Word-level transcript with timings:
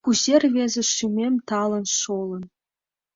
Кузе 0.05 0.35
рвезе 0.43 0.83
шӱмем 0.95 1.35
талын 1.47 1.85
шолын! 1.99 2.43